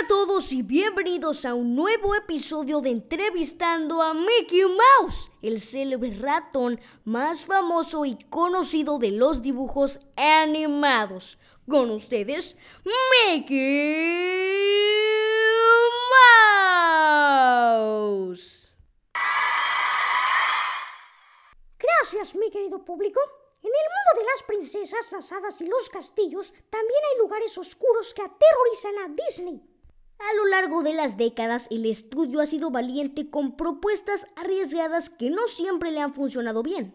amigos 0.00 0.52
y 0.52 0.62
bienvenidos 0.62 1.44
a 1.44 1.52
un 1.54 1.74
nuevo 1.76 2.14
episodio 2.14 2.80
de 2.80 2.88
Entrevistando 2.90 4.00
a 4.00 4.14
Mickey 4.14 4.62
Mouse, 4.62 5.30
el 5.42 5.60
célebre 5.60 6.10
ratón 6.12 6.80
más 7.04 7.44
famoso 7.44 8.06
y 8.06 8.16
conocido 8.30 8.98
de 8.98 9.10
los 9.10 9.42
dibujos 9.42 10.00
animados. 10.16 11.38
Con 11.68 11.90
ustedes, 11.90 12.56
Mickey 13.34 13.58
Mouse. 17.74 18.74
Gracias, 21.78 22.34
mi 22.34 22.48
querido 22.50 22.82
público. 22.84 23.20
En 23.62 23.68
el 23.68 23.72
mundo 23.72 24.12
de 24.16 24.24
las 24.24 24.42
princesas, 24.44 25.12
las 25.12 25.30
hadas 25.30 25.60
y 25.60 25.66
los 25.66 25.90
castillos, 25.90 26.54
también 26.70 27.00
hay 27.12 27.18
lugares 27.18 27.58
oscuros 27.58 28.14
que 28.14 28.22
aterrorizan 28.22 28.98
a 29.04 29.08
Disney. 29.08 29.70
A 30.28 30.34
lo 30.34 30.46
largo 30.46 30.82
de 30.82 30.94
las 30.94 31.16
décadas, 31.16 31.66
el 31.70 31.86
estudio 31.86 32.40
ha 32.40 32.46
sido 32.46 32.70
valiente 32.70 33.30
con 33.30 33.56
propuestas 33.56 34.28
arriesgadas 34.36 35.10
que 35.10 35.30
no 35.30 35.48
siempre 35.48 35.90
le 35.90 36.00
han 36.00 36.14
funcionado 36.14 36.62
bien. 36.62 36.94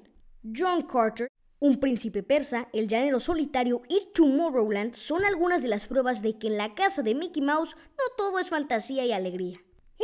John 0.56 0.82
Carter, 0.82 1.28
un 1.60 1.80
príncipe 1.80 2.22
persa, 2.22 2.70
el 2.72 2.88
llanero 2.88 3.20
solitario 3.20 3.82
y 3.90 4.12
Tomorrowland 4.14 4.94
son 4.94 5.26
algunas 5.26 5.64
de 5.64 5.70
las 5.70 5.88
pruebas 5.88 6.22
de 6.22 6.38
que 6.38 6.48
en 6.48 6.58
la 6.58 6.76
casa 6.76 7.02
de 7.02 7.16
Mickey 7.16 7.42
Mouse 7.42 7.76
no 7.76 8.16
todo 8.16 8.40
es 8.40 8.50
fantasía 8.50 9.06
y 9.06 9.12
alegría. 9.12 9.56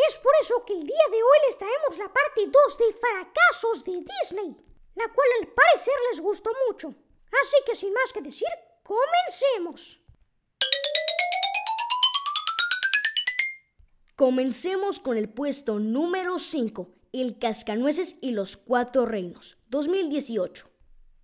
Es 0.08 0.18
por 0.18 0.34
eso 0.42 0.66
que 0.66 0.74
el 0.74 0.86
día 0.86 1.06
de 1.12 1.18
hoy 1.18 1.38
les 1.48 1.58
traemos 1.58 1.98
la 1.98 2.12
parte 2.12 2.48
2 2.48 2.78
de 2.78 2.94
fracasos 3.00 3.84
de 3.84 4.04
Disney 4.04 4.72
la 4.96 5.08
cual 5.14 5.28
al 5.40 5.48
parecer 5.48 5.94
les 6.10 6.20
gustó 6.20 6.52
mucho. 6.68 6.94
Así 7.42 7.58
que 7.66 7.76
sin 7.76 7.94
más 7.94 8.12
que 8.14 8.22
decir, 8.22 8.50
comencemos. 8.84 10.01
Comencemos 14.22 15.00
con 15.00 15.18
el 15.18 15.30
puesto 15.30 15.80
número 15.80 16.38
5, 16.38 16.92
El 17.12 17.40
Cascanueces 17.40 18.18
y 18.22 18.34
los 18.34 18.56
Cuatro 18.56 19.08
Reinos, 19.08 19.58
2018. 19.70 20.68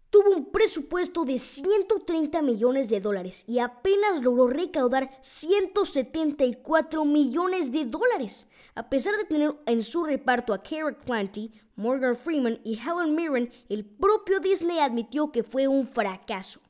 Tuvo 0.10 0.32
un 0.32 0.52
presupuesto 0.52 1.24
de 1.24 1.38
130 1.38 2.42
millones 2.42 2.90
de 2.90 3.00
dólares 3.00 3.44
y 3.46 3.60
apenas 3.60 4.24
logró 4.24 4.48
recaudar 4.48 5.16
174 5.22 7.06
millones 7.06 7.72
de 7.72 7.86
dólares, 7.86 8.48
a 8.74 8.90
pesar 8.90 9.16
de 9.18 9.26
tener 9.26 9.54
en 9.68 9.84
su 9.84 10.04
reparto 10.04 10.52
a 10.52 10.64
Kara 10.64 10.98
Clanty, 10.98 11.52
Morgan 11.76 12.18
Freeman 12.18 12.60
y 12.64 12.80
Helen 12.80 13.14
Mirren, 13.14 13.54
el 13.70 13.86
propio 13.86 14.40
Disney 14.40 14.80
admitió 14.80 15.32
que 15.32 15.44
fue 15.44 15.68
un 15.68 15.86
fracaso. 15.86 16.62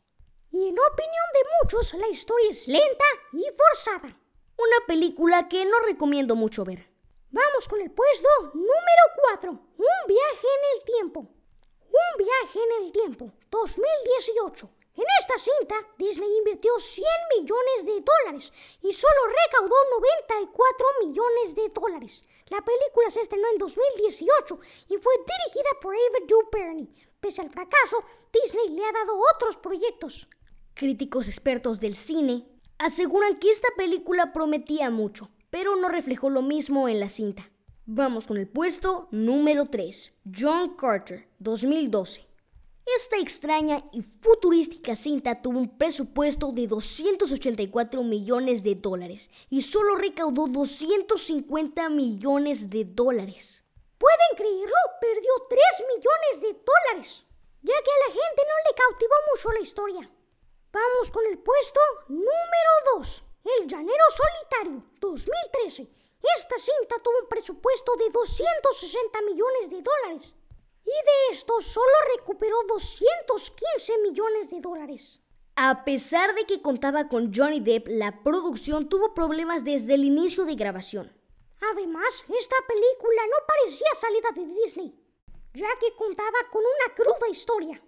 Y 0.52 0.58
en 0.58 0.76
opinión 0.78 1.28
de 1.32 1.50
muchos, 1.64 1.94
la 1.94 2.10
historia 2.10 2.50
es 2.50 2.68
lenta 2.68 3.06
y 3.32 3.46
forzada. 3.56 4.27
Una 4.58 4.88
película 4.88 5.48
que 5.48 5.64
no 5.66 5.80
recomiendo 5.82 6.36
mucho 6.36 6.66
ver. 6.66 6.90
Vamos 7.30 7.68
con 7.68 7.80
el 7.80 7.92
puesto 7.92 8.28
número 8.56 9.04
4, 9.30 9.52
Un 9.52 10.08
viaje 10.08 10.48
en 10.48 10.78
el 10.78 10.84
tiempo. 10.84 11.20
Un 11.20 12.18
viaje 12.18 12.60
en 12.60 12.84
el 12.84 12.92
tiempo, 12.92 13.32
2018. 13.52 14.70
En 14.96 15.06
esta 15.20 15.38
cinta, 15.38 15.76
Disney 16.00 16.38
invirtió 16.40 16.72
100 16.80 17.06
millones 17.38 17.86
de 17.86 18.02
dólares 18.02 18.52
y 18.82 18.92
solo 18.94 19.14
recaudó 19.46 19.76
94 20.02 20.88
millones 21.06 21.54
de 21.54 21.70
dólares. 21.70 22.26
La 22.50 22.66
película 22.66 23.12
se 23.12 23.22
estrenó 23.22 23.48
en 23.50 23.60
2018 23.60 24.60
y 24.90 24.98
fue 24.98 25.14
dirigida 25.18 25.70
por 25.80 25.94
Ava 25.94 26.26
DuVernay. 26.28 26.90
Pese 27.20 27.44
al 27.44 27.52
fracaso, 27.52 28.04
Disney 28.34 28.70
le 28.70 28.84
ha 28.84 28.92
dado 28.92 29.20
otros 29.36 29.58
proyectos. 29.58 30.28
Críticos 30.74 31.28
expertos 31.28 31.80
del 31.80 31.96
cine 31.96 32.57
aseguran 32.80 33.38
que 33.38 33.50
esta 33.50 33.70
película 33.76 34.34
prometía 34.34 34.90
mucho, 34.90 35.30
pero 35.50 35.76
no 35.76 35.90
reflejó 35.90 36.30
lo 36.30 36.42
mismo 36.42 36.88
en 36.90 37.00
la 37.00 37.10
cinta. 37.10 37.50
Vamos 37.86 38.28
con 38.28 38.38
el 38.38 38.48
puesto 38.48 39.08
número 39.12 39.68
3, 39.68 40.14
John 40.38 40.76
Carter, 40.76 41.28
2012. 41.40 42.28
Esta 42.96 43.18
extraña 43.18 43.84
y 43.92 44.02
futurística 44.02 44.96
cinta 44.96 45.42
tuvo 45.42 45.60
un 45.60 45.78
presupuesto 45.78 46.52
de 46.52 46.68
284 46.68 48.04
millones 48.04 48.64
de 48.64 48.76
dólares 48.76 49.30
y 49.50 49.62
solo 49.62 49.96
recaudó 49.96 50.48
250 50.48 51.90
millones 51.90 52.70
de 52.70 52.86
dólares. 52.86 53.66
¿Pueden 53.98 54.38
creerlo? 54.38 54.76
Perdió 55.02 55.32
3 55.50 55.62
millones 55.96 56.42
de 56.42 56.64
dólares, 56.64 57.26
ya 57.62 57.74
que 57.74 57.92
a 57.92 58.08
la 58.08 58.14
gente 58.14 58.42
no 58.48 58.70
le 58.70 58.76
cautivó 58.76 59.16
mucho 59.34 59.52
la 59.52 59.60
historia. 59.60 60.17
Vamos 60.78 61.10
con 61.10 61.26
el 61.26 61.40
puesto 61.40 61.80
número 62.08 62.72
2, 62.98 63.24
El 63.60 63.68
Llanero 63.68 64.04
Solitario, 64.16 64.84
2013. 65.00 65.90
Esta 66.38 66.58
cinta 66.60 66.98
tuvo 67.04 67.16
un 67.24 67.28
presupuesto 67.28 67.96
de 67.96 68.12
260 68.12 69.22
millones 69.24 69.72
de 69.72 69.82
dólares 69.82 70.36
y 70.86 70.90
de 70.92 71.34
esto 71.34 71.60
solo 71.62 71.92
recuperó 72.16 72.58
215 72.68 73.98
millones 74.04 74.52
de 74.52 74.62
dólares. 74.62 75.20
A 75.56 75.84
pesar 75.84 76.36
de 76.36 76.46
que 76.46 76.62
contaba 76.62 77.08
con 77.08 77.34
Johnny 77.34 77.60
Depp, 77.60 77.88
la 77.88 78.22
producción 78.22 78.88
tuvo 78.88 79.16
problemas 79.16 79.64
desde 79.64 79.96
el 79.96 80.04
inicio 80.04 80.46
de 80.46 80.54
grabación. 80.54 81.12
Además, 81.72 82.24
esta 82.38 82.58
película 82.68 83.22
no 83.26 83.48
parecía 83.48 83.94
salida 84.00 84.30
de 84.36 84.46
Disney, 84.54 84.94
ya 85.56 85.70
que 85.80 85.96
contaba 85.96 86.38
con 86.52 86.62
una 86.62 86.94
cruda 86.94 87.30
historia. 87.32 87.82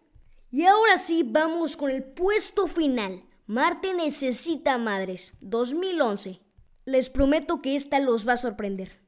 Y 0.52 0.66
ahora 0.66 0.98
sí, 0.98 1.24
vamos 1.24 1.78
con 1.78 1.92
el 1.92 2.04
puesto 2.04 2.66
final. 2.66 3.24
Marte 3.46 3.94
necesita 3.94 4.80
madres, 4.80 5.34
2011. 5.42 6.42
Les 6.86 7.10
prometo 7.12 7.62
que 7.62 7.76
esta 7.76 8.00
los 8.00 8.28
va 8.28 8.34
a 8.34 8.38
sorprender. 8.38 9.00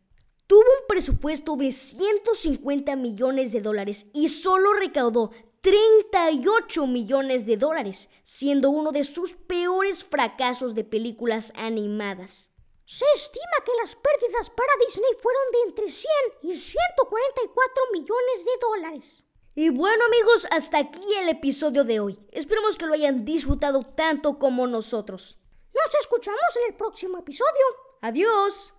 Tuvo 0.45 0.59
un 0.59 0.87
presupuesto 0.87 1.55
de 1.55 1.71
150 1.71 2.95
millones 2.95 3.51
de 3.53 3.61
dólares 3.61 4.07
y 4.13 4.29
solo 4.29 4.73
recaudó 4.73 5.31
38 5.61 6.85
millones 6.85 7.47
de 7.47 7.57
dólares, 7.57 8.09
siendo 8.21 8.69
uno 8.69 8.91
de 8.91 9.03
sus 9.03 9.33
peores 9.33 10.03
fracasos 10.03 10.75
de 10.75 10.83
películas 10.83 11.53
animadas. 11.55 12.51
Se 12.85 13.05
estima 13.15 13.63
que 13.65 13.71
las 13.79 13.95
pérdidas 13.95 14.49
para 14.51 14.73
Disney 14.85 15.11
fueron 15.19 15.43
de 15.53 15.69
entre 15.69 15.89
100 15.89 16.11
y 16.43 16.55
144 16.55 17.83
millones 17.93 18.45
de 18.45 18.51
dólares. 18.59 19.23
Y 19.53 19.69
bueno 19.69 20.05
amigos, 20.05 20.47
hasta 20.49 20.77
aquí 20.77 21.03
el 21.21 21.27
episodio 21.27 21.83
de 21.83 21.99
hoy. 21.99 22.19
Esperemos 22.31 22.77
que 22.77 22.85
lo 22.85 22.93
hayan 22.93 23.25
disfrutado 23.25 23.83
tanto 23.83 24.39
como 24.39 24.65
nosotros. 24.65 25.39
Nos 25.73 25.95
escuchamos 25.99 26.39
en 26.61 26.71
el 26.71 26.77
próximo 26.77 27.17
episodio. 27.17 27.65
Adiós. 28.01 28.73